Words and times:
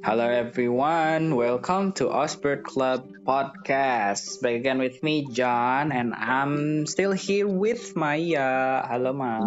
Hello 0.00 0.24
everyone, 0.24 1.36
welcome 1.36 1.92
to 2.00 2.08
Osbert 2.08 2.64
Club 2.64 3.04
podcast. 3.20 4.40
Back 4.40 4.56
again 4.56 4.80
with 4.80 5.02
me, 5.04 5.28
John, 5.28 5.92
and 5.92 6.16
I'm 6.16 6.86
still 6.88 7.12
here 7.12 7.44
with 7.44 7.92
Maya. 7.96 8.80
Hello, 8.88 9.12
Maya. 9.12 9.44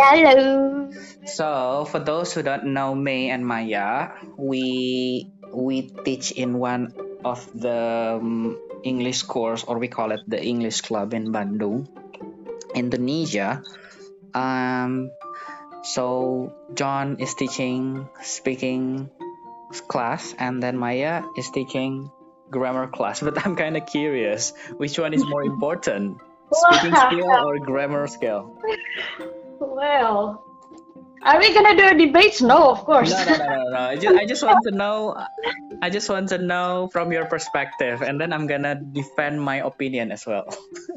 Hello. 0.00 0.88
So, 1.28 1.84
for 1.84 2.00
those 2.00 2.32
who 2.32 2.40
don't 2.40 2.72
know 2.72 2.94
me 2.96 3.28
and 3.28 3.44
Maya, 3.44 4.16
we 4.40 5.28
we 5.52 5.92
teach 6.00 6.32
in 6.32 6.56
one 6.56 6.96
of 7.20 7.44
the 7.52 8.16
um, 8.16 8.56
English 8.84 9.28
course, 9.28 9.68
or 9.68 9.76
we 9.76 9.88
call 9.88 10.16
it 10.16 10.24
the 10.24 10.40
English 10.40 10.80
Club 10.80 11.12
in 11.12 11.28
Bandung, 11.28 11.84
Indonesia. 12.72 13.60
Um, 14.32 15.12
so 15.82 16.52
John 16.74 17.16
is 17.20 17.34
teaching 17.34 18.08
speaking 18.22 19.10
class 19.88 20.34
and 20.38 20.62
then 20.62 20.76
Maya 20.76 21.24
is 21.36 21.50
taking 21.50 22.10
grammar 22.50 22.88
class. 22.88 23.20
But 23.26 23.44
I'm 23.44 23.56
kind 23.56 23.76
of 23.76 23.86
curious, 23.86 24.52
which 24.76 24.98
one 24.98 25.14
is 25.14 25.24
more 25.24 25.42
important, 25.42 26.18
speaking 26.52 26.94
skill 26.94 27.30
or 27.30 27.58
grammar 27.58 28.06
skill? 28.06 28.56
Well, 29.60 30.44
are 31.22 31.38
we 31.38 31.52
gonna 31.52 31.76
do 31.76 31.84
a 31.84 31.96
debate? 31.98 32.40
No, 32.40 32.70
of 32.70 32.84
course. 32.84 33.10
No, 33.10 33.24
no, 33.24 33.36
no, 33.36 33.46
no, 33.46 33.68
no. 33.74 33.78
I 33.78 33.96
just, 33.96 34.16
I 34.16 34.24
just 34.24 34.42
want 34.42 34.62
to 34.64 34.70
know. 34.70 35.18
I 35.82 35.90
just 35.90 36.08
want 36.08 36.28
to 36.30 36.38
know 36.38 36.88
from 36.92 37.10
your 37.10 37.26
perspective, 37.26 38.02
and 38.02 38.20
then 38.20 38.32
I'm 38.32 38.46
gonna 38.46 38.78
defend 38.78 39.42
my 39.42 39.56
opinion 39.66 40.12
as 40.12 40.26
well. 40.26 40.46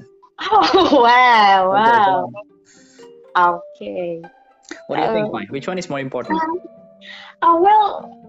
oh 0.40 1.02
wow, 1.02 1.74
wow. 1.74 2.30
Okay. 3.76 4.22
What 4.88 4.98
do 4.98 5.02
you 5.02 5.14
think, 5.14 5.26
Um, 5.28 5.32
Mike? 5.32 5.52
Which 5.52 5.68
one 5.68 5.78
is 5.78 5.90
more 5.90 6.00
important? 6.00 6.40
Uh, 7.42 7.58
well, 7.60 8.21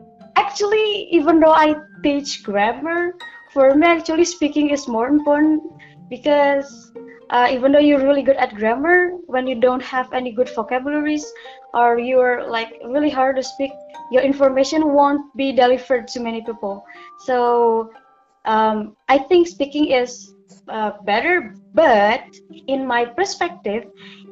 actually, 0.52 1.08
even 1.10 1.40
though 1.40 1.54
I 1.54 1.74
teach 2.02 2.42
grammar, 2.42 3.14
for 3.54 3.74
me, 3.74 3.86
actually 3.86 4.26
speaking 4.26 4.68
is 4.68 4.86
more 4.86 5.08
important 5.08 5.62
because 6.10 6.92
uh, 7.30 7.48
even 7.50 7.72
though 7.72 7.78
you're 7.78 8.04
really 8.04 8.22
good 8.22 8.36
at 8.36 8.54
grammar, 8.54 9.12
when 9.32 9.46
you 9.46 9.58
don't 9.58 9.82
have 9.82 10.12
any 10.12 10.30
good 10.30 10.50
vocabularies 10.50 11.24
or 11.72 11.98
you're 11.98 12.44
like 12.46 12.68
really 12.84 13.08
hard 13.08 13.36
to 13.36 13.42
speak, 13.42 13.72
your 14.10 14.22
information 14.22 14.92
won't 14.92 15.24
be 15.36 15.52
delivered 15.52 16.06
to 16.08 16.20
many 16.20 16.42
people. 16.42 16.84
So 17.24 17.90
um, 18.44 18.94
I 19.08 19.16
think 19.16 19.48
speaking 19.48 19.88
is 19.88 20.34
uh, 20.68 20.92
better, 21.06 21.54
but 21.72 22.24
in 22.68 22.86
my 22.86 23.06
perspective, 23.06 23.84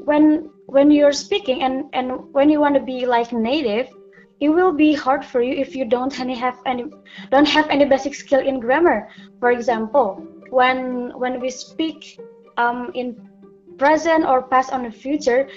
when 0.04 0.50
when 0.66 0.90
you're 0.90 1.16
speaking 1.16 1.62
and 1.62 1.84
and 1.94 2.28
when 2.32 2.50
you 2.50 2.60
want 2.60 2.74
to 2.74 2.84
be 2.84 3.06
like 3.06 3.32
native, 3.32 3.88
it 4.40 4.48
will 4.48 4.72
be 4.72 4.94
hard 4.94 5.24
for 5.24 5.42
you 5.42 5.54
if 5.54 5.76
you 5.76 5.84
don't 5.84 6.18
any 6.18 6.34
have 6.34 6.58
any 6.66 6.84
don't 7.30 7.48
have 7.48 7.68
any 7.68 7.84
basic 7.84 8.14
skill 8.14 8.40
in 8.40 8.58
grammar. 8.58 9.08
For 9.38 9.50
example, 9.50 10.24
when 10.50 11.12
when 11.18 11.40
we 11.40 11.50
speak 11.50 12.18
um, 12.56 12.90
in 12.94 13.16
present 13.78 14.24
or 14.26 14.42
past 14.42 14.72
on 14.72 14.82
the 14.82 14.90
future, 14.90 15.48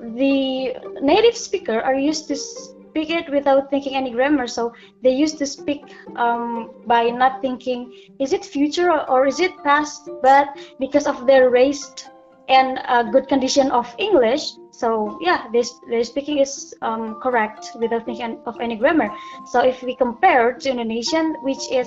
the 0.00 0.74
native 1.02 1.36
speaker 1.36 1.80
are 1.80 1.94
used 1.94 2.28
to 2.28 2.36
speak 2.36 3.10
it 3.10 3.30
without 3.30 3.70
thinking 3.70 3.94
any 3.94 4.10
grammar. 4.10 4.46
So 4.46 4.72
they 5.02 5.10
used 5.10 5.38
to 5.38 5.46
speak 5.46 5.82
um, 6.16 6.70
by 6.86 7.10
not 7.10 7.42
thinking 7.42 7.92
is 8.18 8.32
it 8.32 8.44
future 8.44 8.90
or, 8.90 9.08
or 9.10 9.26
is 9.26 9.40
it 9.40 9.52
past. 9.64 10.08
But 10.22 10.58
because 10.78 11.06
of 11.06 11.26
their 11.26 11.50
raised 11.50 12.06
and 12.50 12.82
a 12.88 13.04
good 13.04 13.28
condition 13.28 13.70
of 13.70 13.86
English, 13.98 14.42
so 14.72 15.18
yeah, 15.20 15.46
this 15.52 15.70
their 15.88 16.02
speaking 16.02 16.38
is 16.38 16.74
um, 16.82 17.20
correct 17.20 17.70
without 17.78 18.04
thinking 18.04 18.40
of 18.46 18.58
any 18.60 18.76
grammar. 18.76 19.08
So 19.52 19.60
if 19.60 19.82
we 19.82 19.94
compare 19.94 20.54
to 20.54 20.70
Indonesian, 20.70 21.36
which 21.42 21.70
is 21.70 21.86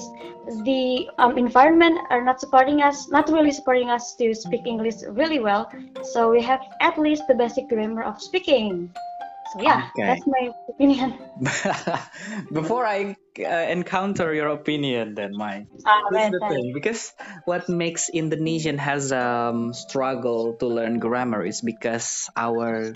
the 0.63 1.09
um, 1.17 1.37
environment 1.37 1.99
are 2.09 2.23
not 2.23 2.39
supporting 2.39 2.81
us, 2.81 3.09
not 3.09 3.29
really 3.29 3.51
supporting 3.51 3.89
us 3.89 4.15
to 4.15 4.33
speak 4.33 4.65
English 4.65 5.03
really 5.09 5.39
well. 5.39 5.69
So 6.13 6.31
we 6.31 6.41
have 6.43 6.61
at 6.81 6.97
least 6.97 7.23
the 7.27 7.35
basic 7.35 7.67
grammar 7.67 8.03
of 8.03 8.21
speaking. 8.21 8.89
So 9.53 9.61
yeah, 9.61 9.85
Okay. 9.93 10.17
that's 10.17 10.25
my 10.25 10.49
opinion. 10.69 11.13
Before 12.51 12.85
I 12.85 13.15
uh, 13.37 13.65
encounter 13.69 14.33
your 14.33 14.47
opinion, 14.49 15.13
then 15.13 15.37
Mike. 15.37 15.69
Ah, 15.85 16.01
is 16.09 16.29
the 16.29 16.39
right, 16.41 16.49
thing 16.49 16.73
because 16.73 17.13
what 17.45 17.69
makes 17.69 18.09
Indonesian 18.09 18.77
has 18.77 19.11
um 19.13 19.73
struggle 19.73 20.57
to 20.57 20.65
learn 20.65 20.97
grammar 20.97 21.45
is 21.45 21.61
because 21.61 22.29
our 22.37 22.93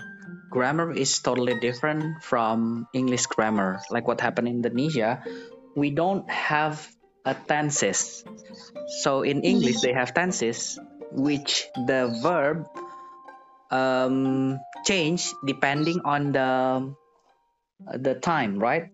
grammar 0.50 0.90
is 0.90 1.18
totally 1.22 1.58
different 1.60 2.22
from 2.22 2.86
English 2.94 3.26
grammar. 3.26 3.78
Like 3.90 4.06
what 4.06 4.20
happened 4.20 4.48
in 4.48 4.62
Indonesia, 4.66 5.22
we 5.76 5.90
don't 5.90 6.26
have 6.30 6.82
a 7.24 7.34
tenses. 7.34 8.24
So 9.02 9.22
in 9.22 9.42
English 9.42 9.80
they 9.82 9.92
have 9.92 10.14
tenses, 10.14 10.78
which 11.12 11.68
the 11.74 12.10
verb 12.22 12.66
um 13.70 14.58
change 14.84 15.32
depending 15.44 16.00
on 16.04 16.32
the 16.32 16.94
the 17.96 18.14
time, 18.14 18.58
right? 18.58 18.90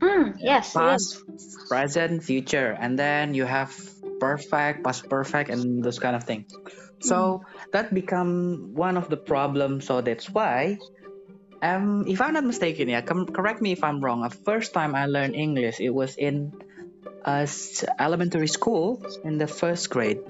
Hmm, 0.00 0.36
yes, 0.38 0.74
past, 0.74 1.22
yes. 1.28 1.56
present, 1.68 2.22
future, 2.22 2.76
and 2.78 2.98
then 2.98 3.34
you 3.34 3.44
have 3.44 3.72
perfect, 4.20 4.84
past 4.84 5.08
perfect, 5.08 5.50
and 5.50 5.82
those 5.82 5.98
kind 5.98 6.16
of 6.16 6.24
things. 6.24 6.52
So 7.00 7.44
that 7.72 7.92
become 7.92 8.72
one 8.74 8.96
of 8.96 9.08
the 9.08 9.16
problems. 9.16 9.86
So 9.86 10.00
that's 10.00 10.28
why, 10.28 10.78
um, 11.62 12.04
if 12.08 12.20
I'm 12.20 12.34
not 12.34 12.44
mistaken, 12.44 12.88
yeah, 12.88 13.00
com- 13.02 13.26
correct 13.26 13.62
me 13.62 13.72
if 13.72 13.84
I'm 13.84 14.00
wrong. 14.00 14.22
The 14.22 14.36
first 14.44 14.72
time 14.74 14.94
I 14.94 15.06
learned 15.06 15.34
English, 15.34 15.80
it 15.80 15.90
was 15.90 16.16
in 16.16 16.52
uh, 17.24 17.46
elementary 17.98 18.48
school 18.48 19.02
in 19.24 19.38
the 19.38 19.46
first 19.46 19.90
grade, 19.90 20.20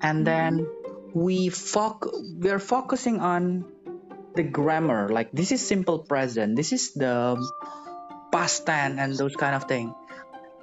and 0.00 0.26
then 0.26 0.66
we 1.14 1.48
foc- 1.48 2.10
we're 2.42 2.58
focusing 2.58 3.20
on 3.22 3.64
the 4.34 4.42
grammar. 4.42 5.08
Like 5.08 5.30
this 5.30 5.52
is 5.54 5.62
simple 5.62 6.02
present. 6.02 6.58
This 6.58 6.74
is 6.74 6.92
the 6.92 7.38
past 8.34 8.66
tense 8.66 8.98
and 8.98 9.14
those 9.14 9.38
kind 9.38 9.54
of 9.54 9.64
thing. 9.70 9.94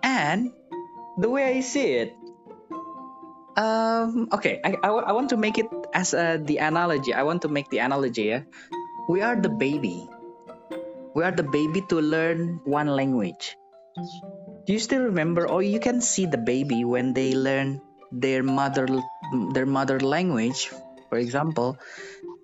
And 0.03 0.51
the 1.17 1.29
way 1.29 1.57
I 1.57 1.61
see 1.61 2.03
it, 2.03 2.15
um, 3.55 4.27
okay, 4.33 4.59
I, 4.63 4.75
I, 4.83 4.89
I 4.89 5.11
want 5.13 5.29
to 5.29 5.37
make 5.37 5.57
it 5.57 5.67
as 5.93 6.13
uh, 6.13 6.37
the 6.43 6.57
analogy. 6.57 7.13
I 7.13 7.23
want 7.23 7.43
to 7.43 7.47
make 7.47 7.69
the 7.69 7.79
analogy. 7.79 8.35
Yeah? 8.35 8.43
We 9.07 9.21
are 9.21 9.35
the 9.39 9.49
baby. 9.49 10.07
We 11.15 11.23
are 11.23 11.31
the 11.31 11.43
baby 11.43 11.81
to 11.89 11.99
learn 11.99 12.59
one 12.63 12.87
language. 12.87 13.55
Do 14.65 14.73
you 14.73 14.79
still 14.79 15.03
remember, 15.03 15.47
or 15.47 15.63
you 15.63 15.79
can 15.79 16.01
see 16.01 16.25
the 16.25 16.37
baby 16.37 16.85
when 16.85 17.13
they 17.13 17.35
learn 17.35 17.81
their 18.11 18.43
mother 18.43 18.87
their 19.31 19.65
mother 19.65 19.99
language, 19.99 20.71
for 21.09 21.17
example, 21.17 21.77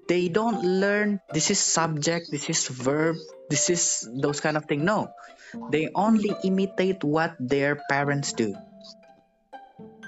they 0.07 0.29
don't 0.29 0.63
learn 0.63 1.19
this 1.33 1.51
is 1.51 1.59
subject, 1.59 2.31
this 2.31 2.49
is 2.49 2.67
verb, 2.67 3.17
this 3.49 3.69
is 3.69 4.07
those 4.21 4.39
kind 4.39 4.57
of 4.57 4.65
thing. 4.65 4.85
No, 4.85 5.09
they 5.71 5.89
only 5.95 6.35
imitate 6.43 7.03
what 7.03 7.35
their 7.39 7.75
parents 7.89 8.33
do. 8.33 8.55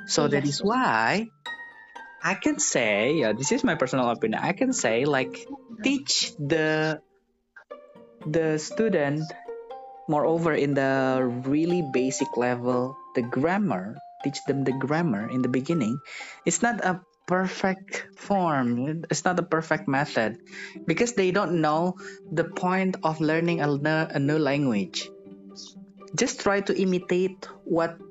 So 0.07 0.27
that 0.27 0.45
Yes. 0.45 0.47
is 0.47 0.59
why 0.63 1.27
I 2.23 2.33
can 2.35 2.59
say, 2.59 3.13
yeah, 3.15 3.33
this 3.33 3.51
is 3.51 3.63
my 3.63 3.75
personal 3.75 4.09
opinion. 4.09 4.41
I 4.43 4.53
can 4.53 4.73
say 4.73 5.05
like 5.05 5.47
teach 5.83 6.33
the 6.37 7.01
the 8.25 8.59
student 8.59 9.23
moreover 10.07 10.53
in 10.53 10.73
the 10.73 11.21
really 11.45 11.81
basic 11.93 12.35
level 12.37 12.97
the 13.15 13.21
grammar 13.21 13.95
teach 14.23 14.43
them 14.45 14.63
the 14.63 14.73
grammar 14.73 15.29
in 15.29 15.41
the 15.41 15.49
beginning 15.49 15.99
it's 16.45 16.61
not 16.61 16.83
a 16.83 17.01
perfect 17.29 18.09
form. 18.17 19.05
It's 19.13 19.21
not 19.21 19.37
a 19.37 19.45
perfect 19.45 19.85
method 19.85 20.41
because 20.89 21.13
they 21.13 21.29
don't 21.29 21.61
know 21.61 22.01
the 22.33 22.43
point 22.43 22.97
of 23.05 23.21
learning 23.21 23.61
a, 23.61 23.69
a 23.69 24.17
new 24.17 24.41
language. 24.41 25.13
Just 26.17 26.41
try 26.41 26.65
to 26.65 26.73
imitate 26.73 27.45
what 27.69 28.01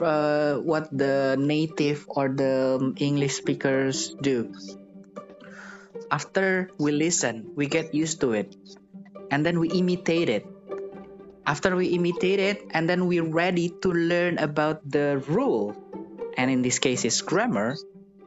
uh, 0.00 0.56
what 0.64 0.88
the 0.88 1.36
native 1.36 2.08
or 2.08 2.32
the 2.32 2.80
english 2.96 3.36
speakers 3.36 4.16
do. 4.16 4.48
After 6.08 6.72
we 6.80 6.96
listen 6.96 7.52
we 7.52 7.68
get 7.68 7.92
used 7.92 8.24
to 8.24 8.32
it 8.32 8.56
and 9.28 9.44
then 9.44 9.60
we 9.60 9.68
imitate 9.68 10.32
it 10.32 10.48
after 11.48 11.72
we 11.72 11.96
imitate 11.96 12.36
it 12.36 12.60
and 12.76 12.84
then 12.84 13.08
we're 13.08 13.24
ready 13.24 13.72
to 13.80 13.88
learn 13.88 14.36
about 14.36 14.84
the 14.84 15.16
rule. 15.32 15.72
And 16.36 16.52
in 16.52 16.60
this 16.60 16.78
case 16.78 17.08
is 17.08 17.24
grammar. 17.24 17.80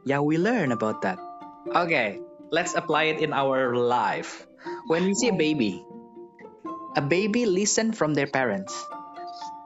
Yeah 0.03 0.25
we 0.25 0.41
learn 0.41 0.73
about 0.73 1.05
that. 1.05 1.21
Okay 1.69 2.17
let's 2.49 2.73
apply 2.73 3.13
it 3.13 3.21
in 3.21 3.31
our 3.31 3.77
life. 3.77 4.49
When 4.89 5.05
we 5.05 5.13
see 5.13 5.29
a 5.29 5.37
baby 5.37 5.85
a 6.97 7.01
baby 7.05 7.45
listen 7.45 7.93
from 7.93 8.17
their 8.17 8.27
parents. 8.27 8.73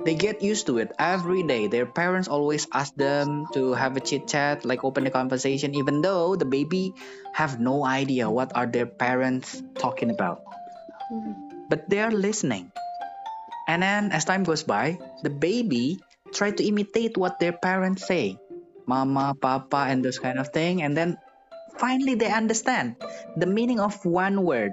They 0.03 0.13
get 0.13 0.43
used 0.43 0.67
to 0.67 0.77
it 0.77 0.91
every 0.99 1.41
day. 1.41 1.65
Their 1.65 1.87
parents 1.87 2.27
always 2.27 2.67
ask 2.69 2.93
them 2.93 3.47
to 3.57 3.73
have 3.73 3.97
a 3.97 4.03
chit 4.03 4.27
chat 4.27 4.61
like 4.67 4.83
open 4.83 5.07
a 5.07 5.09
conversation 5.09 5.73
even 5.73 6.03
though 6.03 6.35
the 6.35 6.45
baby 6.45 6.93
have 7.33 7.57
no 7.57 7.81
idea 7.81 8.29
what 8.29 8.53
are 8.53 8.67
their 8.67 8.85
parents 8.85 9.63
talking 9.79 10.11
about. 10.11 10.43
Mhm. 11.05 11.45
but 11.69 11.85
they 11.89 12.01
are 12.01 12.13
listening 12.13 12.69
And 13.67 13.81
then 13.81 14.11
as 14.11 14.25
time 14.25 14.43
goes 14.43 14.63
by, 14.63 14.99
the 15.23 15.29
baby 15.29 15.99
try 16.33 16.51
to 16.51 16.63
imitate 16.63 17.17
what 17.17 17.39
their 17.39 17.53
parents 17.53 18.05
say, 18.05 18.37
mama, 18.85 19.33
papa, 19.39 19.87
and 19.89 20.03
those 20.03 20.19
kind 20.19 20.37
of 20.37 20.49
thing. 20.49 20.81
And 20.81 20.95
then 20.95 21.17
finally 21.77 22.15
they 22.15 22.31
understand 22.31 22.95
the 23.37 23.47
meaning 23.47 23.79
of 23.79 23.97
one 24.05 24.43
word. 24.43 24.71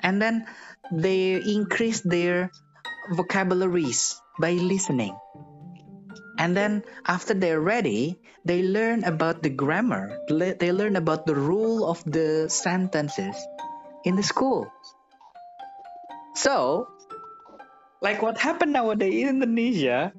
And 0.00 0.20
then 0.20 0.46
they 0.92 1.40
increase 1.40 2.00
their 2.00 2.52
vocabularies 3.12 4.20
by 4.38 4.52
listening. 4.52 5.16
And 6.38 6.56
then 6.56 6.82
after 7.06 7.32
they're 7.32 7.60
ready, 7.60 8.18
they 8.44 8.62
learn 8.62 9.04
about 9.04 9.42
the 9.42 9.50
grammar. 9.50 10.18
They 10.28 10.72
learn 10.72 10.96
about 10.96 11.26
the 11.26 11.34
rule 11.34 11.86
of 11.86 12.02
the 12.04 12.48
sentences 12.50 13.36
in 14.04 14.16
the 14.16 14.22
school. 14.22 14.66
So, 16.34 16.88
like 18.04 18.20
what 18.22 18.36
happened 18.38 18.72
nowadays 18.76 19.16
in 19.24 19.40
Indonesia, 19.40 20.12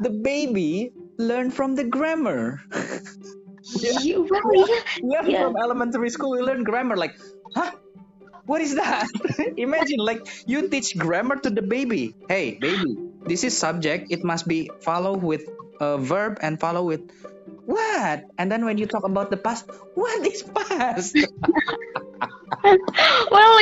the 0.00 0.10
baby 0.10 0.92
learn 1.18 1.50
from 1.52 1.74
the 1.76 1.84
grammar. 1.84 2.60
Yeah. 2.72 3.98
You, 4.06 4.22
well, 4.30 4.68
yeah. 4.68 4.82
Yeah, 5.02 5.22
Yeah. 5.26 5.42
from 5.50 5.56
elementary 5.58 6.10
school 6.10 6.30
we 6.38 6.40
learn 6.40 6.62
grammar. 6.62 6.96
Like, 6.96 7.18
huh? 7.54 7.72
What 8.46 8.60
is 8.62 8.76
that? 8.78 9.10
Imagine, 9.58 9.98
like 9.98 10.22
you 10.46 10.68
teach 10.70 10.94
grammar 10.96 11.36
to 11.42 11.50
the 11.50 11.62
baby. 11.62 12.14
Hey, 12.30 12.58
baby, 12.62 12.94
this 13.26 13.42
is 13.42 13.58
subject. 13.58 14.12
It 14.14 14.22
must 14.22 14.46
be 14.46 14.70
follow 14.86 15.16
with 15.18 15.42
a 15.80 15.98
verb 15.98 16.38
and 16.42 16.60
follow 16.60 16.84
with 16.86 17.10
what? 17.66 18.24
And 18.38 18.50
then 18.52 18.64
when 18.64 18.78
you 18.78 18.86
talk 18.86 19.02
about 19.02 19.30
the 19.34 19.36
past, 19.36 19.66
what 19.98 20.22
is 20.26 20.44
past? 20.46 21.16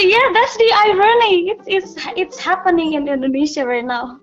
yeah, 0.05 0.27
that's 0.33 0.57
the 0.57 0.71
irony. 0.73 1.35
It's 1.51 1.67
it's 1.67 1.91
it's 2.17 2.39
happening 2.39 2.93
in 2.95 3.09
Indonesia 3.09 3.65
right 3.65 3.85
now. 3.85 4.21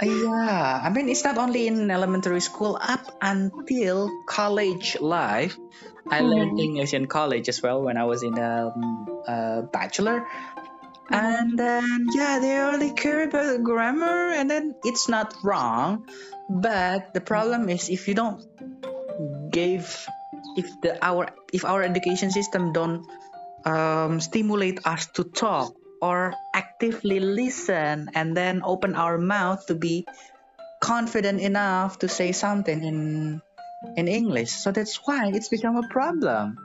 Uh, 0.00 0.06
yeah, 0.06 0.80
I 0.82 0.88
mean 0.90 1.08
it's 1.08 1.24
not 1.24 1.38
only 1.38 1.66
in 1.66 1.90
elementary 1.90 2.40
school 2.40 2.78
up 2.80 3.02
until 3.20 4.08
college 4.26 4.96
life. 5.00 5.58
I 6.08 6.24
learned 6.24 6.56
Mhm. 6.56 6.64
English 6.64 6.92
in 6.96 7.04
college 7.04 7.52
as 7.52 7.60
well 7.60 7.84
when 7.84 8.00
I 8.00 8.08
was 8.08 8.24
in 8.24 8.32
a, 8.38 8.72
a 9.28 9.36
bachelor. 9.68 10.24
And 11.10 11.58
then 11.58 12.08
yeah, 12.12 12.38
they 12.38 12.56
only 12.60 12.92
care 12.92 13.24
about 13.28 13.64
grammar, 13.64 14.32
and 14.32 14.48
then 14.48 14.76
it's 14.84 15.08
not 15.08 15.32
wrong, 15.44 16.04
but 16.48 17.12
the 17.12 17.20
problem 17.24 17.68
is 17.68 17.88
if 17.88 18.08
you 18.08 18.14
don't 18.16 18.44
give 19.50 19.88
if 20.56 20.68
the 20.80 20.96
our 21.02 21.28
if 21.52 21.64
our 21.64 21.82
education 21.82 22.30
system 22.30 22.72
don't 22.72 23.04
um, 23.64 24.20
stimulate 24.20 24.86
us 24.86 25.06
to 25.18 25.24
talk 25.24 25.74
or 26.00 26.34
actively 26.54 27.18
listen 27.20 28.10
and 28.14 28.36
then 28.36 28.62
open 28.62 28.94
our 28.94 29.18
mouth 29.18 29.66
to 29.66 29.74
be 29.74 30.06
confident 30.80 31.40
enough 31.40 31.98
to 31.98 32.08
say 32.08 32.32
something 32.32 32.82
in 32.82 33.42
in 33.96 34.06
English. 34.08 34.50
So 34.50 34.70
that's 34.70 34.98
why 35.06 35.30
it's 35.34 35.48
become 35.48 35.76
a 35.76 35.86
problem. 35.86 36.58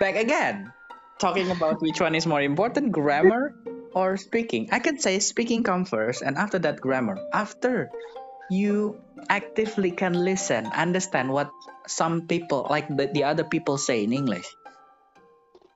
Back 0.00 0.16
again, 0.16 0.72
talking 1.18 1.50
about 1.50 1.80
which 1.80 2.00
one 2.00 2.14
is 2.14 2.26
more 2.26 2.40
important, 2.40 2.92
grammar 2.92 3.54
or 3.96 4.16
speaking. 4.16 4.68
I 4.72 4.80
can 4.80 5.00
say 5.00 5.18
speaking 5.20 5.64
comes 5.64 5.88
first, 5.88 6.20
and 6.20 6.36
after 6.36 6.58
that, 6.60 6.80
grammar. 6.80 7.16
After 7.32 7.88
you 8.50 9.00
actively 9.28 9.90
can 9.90 10.12
listen, 10.12 10.66
understand 10.68 11.32
what 11.32 11.48
some 11.88 12.28
people, 12.28 12.66
like 12.68 12.88
the, 12.88 13.08
the 13.08 13.24
other 13.24 13.44
people, 13.44 13.78
say 13.78 14.04
in 14.04 14.12
English. 14.12 14.46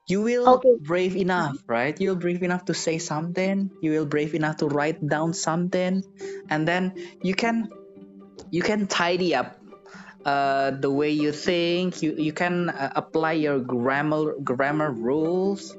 You 0.07 0.21
will 0.21 0.59
Okay. 0.59 0.75
brave 0.81 1.15
enough, 1.15 1.57
right? 1.67 1.95
You'll 1.99 2.19
brave 2.19 2.43
enough 2.43 2.65
to 2.65 2.73
say 2.73 2.97
something. 2.97 3.69
You 3.81 3.91
will 3.91 4.05
brave 4.05 4.33
enough 4.35 4.57
to 4.57 4.67
write 4.67 4.99
down 4.99 5.33
something, 5.33 6.03
and 6.49 6.67
then 6.67 6.93
you 7.23 7.33
can 7.33 7.69
you 8.51 8.61
can 8.61 8.87
tidy 8.87 9.35
up 9.35 9.55
uh, 10.25 10.71
the 10.71 10.91
way 10.91 11.11
you 11.11 11.31
think. 11.31 12.01
You 12.01 12.15
you 12.17 12.33
can 12.33 12.69
uh, 12.69 12.91
apply 12.95 13.33
your 13.39 13.59
grammar 13.59 14.35
grammar 14.43 14.91
rules 14.91 15.75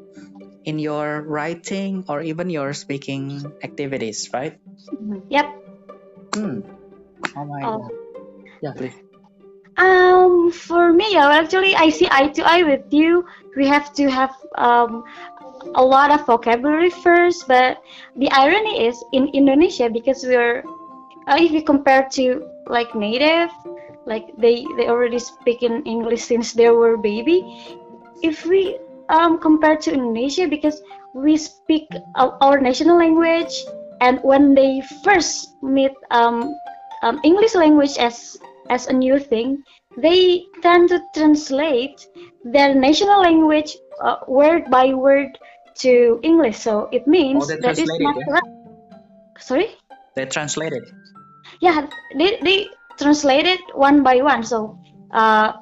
in 0.64 0.78
your 0.78 1.22
writing 1.22 2.04
or 2.08 2.22
even 2.22 2.48
your 2.48 2.72
speaking 2.72 3.42
activities, 3.62 4.30
right? 4.32 4.56
Mhm. 4.94 5.26
Yep. 5.28 5.46
Hmm. 6.34 6.58
Oh 7.36 7.44
my 7.44 7.60
Oh. 7.66 7.78
god. 7.78 7.92
Yeah, 8.62 8.72
please. 8.78 8.96
Um, 9.82 10.50
for 10.52 10.92
me, 10.92 11.06
yeah, 11.12 11.28
actually, 11.32 11.74
I 11.74 11.90
see 11.90 12.06
eye 12.10 12.28
to 12.38 12.42
eye 12.46 12.62
with 12.62 12.86
you. 12.92 13.24
We 13.56 13.66
have 13.66 13.92
to 13.94 14.08
have 14.10 14.30
um, 14.56 15.02
a 15.74 15.84
lot 15.84 16.10
of 16.12 16.26
vocabulary 16.26 16.90
first, 16.90 17.48
but 17.48 17.82
the 18.16 18.30
irony 18.30 18.86
is 18.86 19.02
in 19.12 19.28
Indonesia 19.34 19.90
because 19.90 20.22
we're, 20.24 20.62
uh, 21.26 21.36
if 21.38 21.50
you 21.52 21.62
compare 21.62 22.06
to 22.14 22.46
like 22.66 22.94
native, 22.94 23.50
like 24.06 24.30
they 24.38 24.64
they 24.76 24.86
already 24.88 25.18
speak 25.18 25.62
in 25.62 25.82
English 25.84 26.22
since 26.24 26.52
they 26.52 26.70
were 26.70 26.96
baby. 26.96 27.42
If 28.22 28.46
we 28.46 28.78
um 29.10 29.38
compare 29.38 29.76
to 29.84 29.92
Indonesia 29.92 30.46
because 30.46 30.80
we 31.14 31.36
speak 31.36 31.90
our 32.16 32.60
national 32.60 32.96
language, 32.98 33.52
and 34.00 34.20
when 34.22 34.54
they 34.54 34.82
first 35.02 35.58
meet 35.62 35.92
um, 36.10 36.54
um 37.02 37.18
English 37.24 37.54
language 37.54 37.98
as 37.98 38.38
as 38.70 38.86
a 38.86 38.92
new 38.92 39.18
thing, 39.18 39.62
they 39.96 40.44
tend 40.62 40.88
to 40.90 41.02
translate 41.14 42.06
their 42.44 42.74
national 42.74 43.20
language 43.20 43.76
uh, 44.00 44.16
word 44.26 44.70
by 44.70 44.94
word 44.94 45.38
to 45.76 46.20
English. 46.22 46.58
So 46.58 46.88
it 46.92 47.06
means 47.06 47.44
Oh, 47.44 47.56
that 47.60 47.78
it's 47.78 48.00
not 48.00 48.16
yeah? 48.16 48.40
Sorry? 49.38 49.76
They 50.14 50.26
translate 50.26 50.72
it. 50.72 50.84
Yeah, 51.60 51.86
they, 52.16 52.38
they 52.42 52.68
translate 52.98 53.46
it 53.46 53.60
one 53.74 54.02
by 54.02 54.22
one. 54.22 54.44
So 54.44 54.78
uh, 55.12 55.52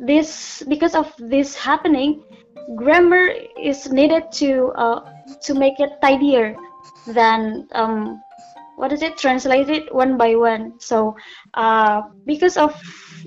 this 0.00 0.62
because 0.68 0.94
of 0.94 1.12
this 1.18 1.54
happening, 1.54 2.22
grammar 2.76 3.28
is 3.60 3.90
needed 3.90 4.30
to 4.32 4.72
uh, 4.76 5.00
to 5.42 5.54
make 5.54 5.80
it 5.80 5.90
tidier 6.00 6.56
than 7.06 7.68
um, 7.72 8.22
what 8.76 8.92
is 8.92 9.02
it 9.02 9.16
translated 9.18 9.88
one 9.92 10.16
by 10.16 10.34
one. 10.34 10.74
So 10.78 11.16
uh, 11.54 12.02
because 12.26 12.56
of 12.56 12.74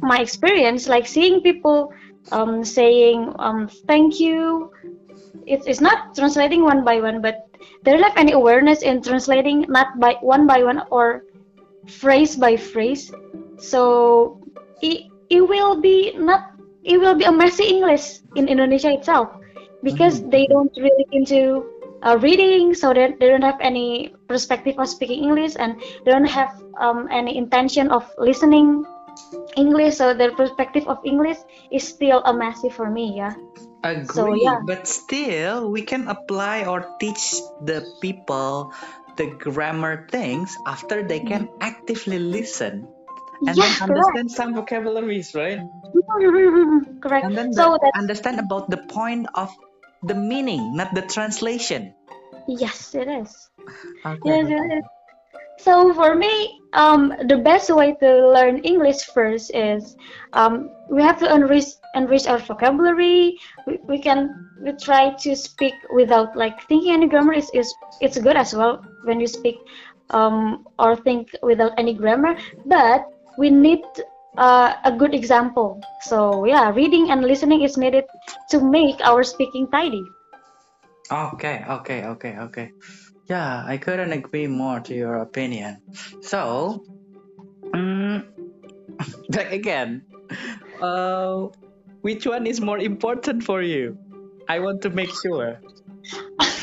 my 0.02 0.20
experience, 0.20 0.88
like 0.88 1.08
seeing 1.08 1.42
people 1.42 1.92
um, 2.32 2.64
saying 2.64 3.34
um, 3.40 3.70
thank 3.88 4.20
you, 4.20 4.72
it's, 5.48 5.66
it's 5.68 5.82
not 5.82 6.16
translating 6.16 6.64
one 6.64 6.84
by 6.84 7.00
one, 7.02 7.22
but 7.22 7.36
they 7.84 7.92
don't 7.92 8.04
have 8.04 8.18
any 8.18 8.34
awareness 8.34 8.82
in 8.82 9.02
translating 9.02 9.66
not 9.70 10.00
by 10.00 10.16
one 10.22 10.48
by 10.48 10.64
one 10.64 10.84
or 10.92 11.24
phrase 11.88 12.36
by 12.36 12.58
phrase. 12.58 13.12
So 13.58 14.40
it, 14.82 15.04
it 15.30 15.42
will 15.42 15.82
be 15.82 16.14
not 16.18 16.42
it 16.84 17.00
will 17.00 17.16
be 17.16 17.26
a 17.26 17.32
messy 17.32 17.66
English 17.66 18.20
in 18.36 18.48
Indonesia 18.48 18.92
itself 18.94 19.30
because 19.84 20.22
Mhm. 20.22 20.32
they 20.32 20.48
don't 20.48 20.72
really 20.78 21.06
into 21.12 21.66
uh, 22.04 22.18
reading, 22.22 22.74
so 22.74 22.94
they, 22.94 23.14
they 23.20 23.28
don't 23.30 23.44
have 23.44 23.60
any 23.62 24.15
perspective 24.28 24.76
of 24.80 24.88
speaking 24.90 25.24
English 25.24 25.54
and 25.58 25.80
they 26.04 26.12
don't 26.12 26.28
have 26.30 26.52
um, 26.80 27.08
any 27.12 27.38
intention 27.38 27.92
of 27.92 28.06
listening 28.18 28.86
English. 29.56 29.96
So 29.96 30.14
their 30.14 30.34
perspective 30.36 30.88
of 30.88 31.00
English 31.06 31.38
is 31.72 31.88
still 31.88 32.22
a 32.24 32.34
messy 32.34 32.70
for 32.70 32.90
me. 32.90 33.14
Yeah. 33.18 33.36
Agree, 33.84 34.06
So, 34.10 34.34
yeah. 34.34 34.60
but 34.66 34.88
still 34.88 35.70
we 35.70 35.84
can 35.84 36.08
apply 36.08 36.66
or 36.66 36.98
teach 37.00 37.38
the 37.62 37.86
people 38.02 38.74
the 39.16 39.28
grammar 39.38 40.08
things 40.10 40.58
after 40.66 41.06
they 41.06 41.20
can 41.22 41.48
actively 41.62 42.20
listen 42.20 42.90
and 43.46 43.56
yes, 43.56 43.80
then 43.80 43.88
correct. 43.88 43.92
understand 44.18 44.32
some 44.32 44.56
vocabularies, 44.56 45.36
right? 45.36 45.60
correct. 47.02 47.26
And 47.26 47.38
then 47.38 47.54
So 47.54 47.78
the- 47.78 47.92
understand 47.96 48.40
about 48.40 48.70
the 48.70 48.78
point 48.78 49.28
of 49.36 49.54
the 50.04 50.16
meaning, 50.16 50.76
not 50.76 50.94
the 50.94 51.02
translation. 51.02 51.94
Yes, 52.48 52.96
it 52.96 53.08
is. 53.08 53.50
Okay. 54.06 54.20
Yes, 54.26 54.48
it 54.50 54.78
is. 54.80 54.84
So 55.58 55.94
for 55.94 56.16
me, 56.16 56.62
um, 56.74 57.14
the 57.28 57.38
best 57.38 57.70
way 57.70 57.94
to 58.02 58.28
learn 58.30 58.60
English 58.60 59.04
first 59.14 59.54
is 59.56 59.96
um, 60.34 60.70
we 60.90 61.02
have 61.02 61.20
to 61.20 61.34
enrich 61.34 61.66
enrich 61.96 62.28
our 62.28 62.40
vocabulary. 62.40 63.38
We, 63.66 63.80
we 63.88 64.00
can 64.02 64.50
we 64.62 64.74
try 64.74 65.12
to 65.24 65.36
speak 65.36 65.74
without 65.94 66.36
like 66.36 66.62
thinking 66.68 66.94
any 66.94 67.08
grammar 67.08 67.34
is, 67.34 67.50
is 67.54 67.74
it's 68.02 68.18
good 68.20 68.36
as 68.36 68.54
well 68.54 68.84
when 69.04 69.20
you 69.20 69.28
speak 69.28 69.56
um, 70.12 70.66
or 70.80 70.96
think 70.96 71.30
without 71.42 71.74
any 71.78 71.94
grammar. 71.94 72.36
But 72.66 73.06
we 73.38 73.50
need 73.50 73.84
uh, 74.38 74.74
a 74.84 74.92
good 74.92 75.14
example. 75.14 75.82
So 76.02 76.46
yeah, 76.46 76.70
reading 76.72 77.12
and 77.12 77.24
listening 77.24 77.62
is 77.64 77.78
needed 77.78 78.06
to 78.50 78.60
make 78.62 79.00
our 79.04 79.24
speaking 79.24 79.68
tidy. 79.72 80.04
Okay, 81.12 81.64
okay, 81.70 82.06
okay, 82.06 82.34
okay. 82.50 82.72
Yeah, 83.30 83.64
I 83.66 83.78
couldn't 83.78 84.12
agree 84.12 84.48
more 84.48 84.80
to 84.82 84.94
your 84.94 85.22
opinion. 85.22 85.82
So, 86.22 86.82
back 89.30 89.52
again. 89.52 90.04
Uh, 90.82 91.48
which 92.02 92.26
one 92.26 92.48
is 92.48 92.62
more 92.62 92.80
important 92.80 93.44
for 93.44 93.62
you? 93.62 93.98
I 94.50 94.60
want 94.60 94.82
to 94.84 94.90
make 94.90 95.10
sure. 95.22 95.62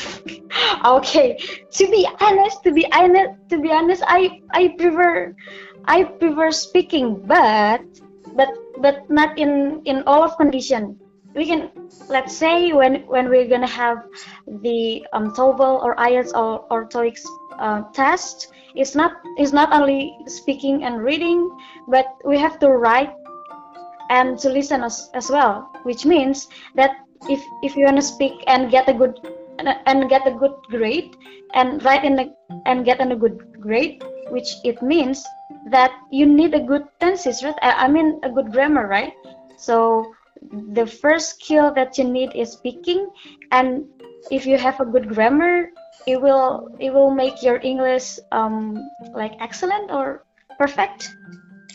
Okay, 0.83 1.39
to 1.79 1.83
be 1.87 2.07
honest, 2.19 2.63
to 2.63 2.71
be 2.71 2.83
honest, 2.91 3.39
to 3.49 3.59
be 3.59 3.71
honest, 3.71 4.03
I 4.03 4.43
I 4.51 4.75
prefer 4.75 5.31
I 5.87 6.03
prefer 6.03 6.51
speaking, 6.51 7.23
but 7.23 7.79
but 8.35 8.51
but 8.83 9.07
not 9.07 9.39
in 9.39 9.79
in 9.87 10.03
all 10.03 10.23
of 10.23 10.35
condition. 10.35 10.99
We 11.35 11.45
can 11.45 11.71
let's 12.09 12.35
say 12.35 12.73
when 12.73 13.05
when 13.07 13.29
we're 13.29 13.47
gonna 13.47 13.67
have 13.67 14.05
the 14.47 15.05
um, 15.13 15.33
TOEFL 15.33 15.81
or 15.83 15.95
IELTS 15.95 16.33
or 16.33 16.65
or 16.69 16.85
TOEIC 16.85 17.19
uh, 17.59 17.81
test, 17.93 18.53
it's 18.75 18.95
not 18.95 19.13
it's 19.37 19.53
not 19.53 19.73
only 19.73 20.15
speaking 20.27 20.83
and 20.83 21.03
reading, 21.03 21.49
but 21.87 22.05
we 22.23 22.37
have 22.37 22.59
to 22.59 22.69
write 22.69 23.13
and 24.09 24.37
to 24.39 24.49
listen 24.49 24.83
as, 24.83 25.09
as 25.13 25.29
well, 25.29 25.69
which 25.83 26.05
means 26.05 26.47
that 26.75 26.91
if 27.29 27.41
if 27.63 27.75
you 27.75 27.85
want 27.85 27.97
to 27.97 28.03
speak 28.03 28.43
and 28.47 28.69
get 28.69 28.89
a 28.89 28.93
good 28.93 29.19
and 29.85 30.09
get 30.09 30.27
a 30.27 30.31
good 30.31 30.53
grade 30.69 31.15
and 31.53 31.83
write 31.85 32.03
in 32.03 32.19
a, 32.19 32.25
and 32.65 32.85
get 32.85 32.99
in 32.99 33.11
a 33.11 33.15
good 33.15 33.39
grade 33.61 34.03
which 34.29 34.49
it 34.63 34.81
means 34.81 35.23
that 35.69 35.91
you 36.11 36.25
need 36.25 36.53
a 36.53 36.59
good 36.59 36.83
tenses 36.99 37.43
right? 37.43 37.55
I 37.61 37.87
mean 37.87 38.19
a 38.23 38.29
good 38.29 38.51
grammar 38.51 38.87
right? 38.87 39.13
So 39.57 40.13
the 40.51 40.85
first 40.85 41.39
skill 41.39 41.73
that 41.73 41.97
you 41.97 42.03
need 42.03 42.31
is 42.35 42.51
speaking 42.51 43.09
and 43.51 43.85
if 44.31 44.45
you 44.45 44.57
have 44.57 44.79
a 44.79 44.85
good 44.85 45.09
grammar 45.09 45.69
it 46.07 46.19
will 46.21 46.69
it 46.79 46.93
will 46.93 47.11
make 47.11 47.43
your 47.43 47.59
english 47.63 48.19
um 48.31 48.77
like 49.13 49.33
excellent 49.39 49.91
or 49.91 50.25
perfect 50.57 51.09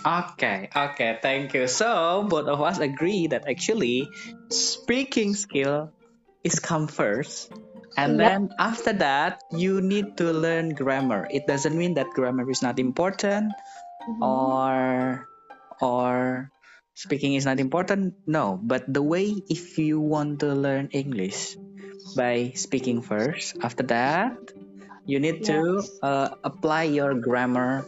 Okay, 0.07 0.71
okay, 0.71 1.19
thank 1.21 1.55
you. 1.55 1.67
So 1.67 2.23
both 2.23 2.47
of 2.47 2.63
us 2.63 2.79
agree 2.79 3.27
that 3.35 3.51
actually 3.51 4.07
speaking 4.47 5.35
skill 5.35 5.91
is 6.45 6.63
come 6.63 6.87
first 6.87 7.51
and 7.99 8.15
yep. 8.15 8.31
then 8.31 8.43
after 8.59 8.93
that 8.93 9.43
you 9.51 9.81
need 9.81 10.17
to 10.17 10.31
learn 10.31 10.71
grammar 10.71 11.27
it 11.31 11.47
doesn't 11.51 11.77
mean 11.77 11.95
that 11.95 12.07
grammar 12.15 12.47
is 12.51 12.63
not 12.63 12.79
important 12.79 13.51
mm-hmm. 14.07 14.23
or 14.23 15.27
or 15.83 16.51
speaking 16.99 17.39
is 17.39 17.47
not 17.47 17.63
important 17.63 18.19
no 18.27 18.59
but 18.59 18.83
the 18.91 19.03
way 19.03 19.31
if 19.47 19.79
you 19.79 20.03
want 20.03 20.43
to 20.43 20.51
learn 20.51 20.91
english 20.91 21.55
by 22.19 22.51
speaking 22.59 22.99
first 22.99 23.55
after 23.63 23.87
that 23.87 24.35
you 25.07 25.23
need 25.23 25.47
yes. 25.47 25.47
to 25.47 25.59
uh, 26.03 26.29
apply 26.43 26.91
your 26.91 27.15
grammar 27.15 27.87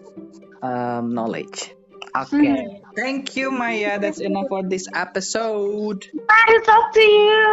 um, 0.63 1.11
knowledge 1.11 1.75
Okay. 2.11 2.67
Hmm. 2.67 2.83
Thank 2.97 3.37
you, 3.37 3.55
Maya. 3.55 3.99
That's 4.03 4.19
enough 4.19 4.51
for 4.51 4.67
this 4.67 4.91
episode. 4.91 6.11
Nice 6.11 6.67
talk 6.67 6.91
to 6.91 7.01
you. 7.01 7.47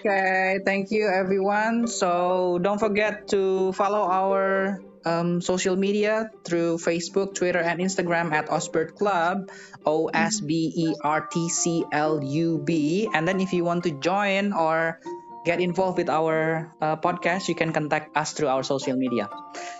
Okay. 0.00 0.58
Thank 0.64 0.90
you, 0.90 1.04
everyone. 1.04 1.86
So 1.86 2.58
don't 2.62 2.80
forget 2.80 3.28
to 3.28 3.72
follow 3.76 4.08
our 4.08 4.80
um, 5.04 5.40
social 5.40 5.76
media 5.76 6.30
through 6.44 6.78
Facebook, 6.78 7.34
Twitter, 7.34 7.60
and 7.60 7.80
Instagram 7.80 8.32
at 8.32 8.48
Osbert 8.48 8.96
Club, 8.96 9.50
O 9.86 10.08
S 10.08 10.40
B 10.40 10.72
E 10.74 10.94
R 11.02 11.26
T 11.26 11.48
C 11.48 11.84
L 11.92 12.22
U 12.22 12.58
B. 12.58 13.08
And 13.12 13.26
then 13.26 13.40
if 13.40 13.52
you 13.52 13.64
want 13.64 13.84
to 13.84 13.92
join 13.92 14.52
or 14.52 15.00
get 15.44 15.60
involved 15.60 15.96
with 15.96 16.08
our 16.08 16.68
uh, 16.80 16.96
podcast, 16.96 17.48
you 17.48 17.54
can 17.54 17.72
contact 17.72 18.16
us 18.16 18.32
through 18.32 18.48
our 18.48 18.62
social 18.62 18.96
media. 18.96 19.28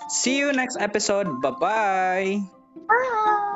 See 0.08 0.38
you 0.38 0.52
next 0.52 0.76
episode. 0.80 1.42
Bye-bye. 1.42 2.40
Bye. 2.88 3.46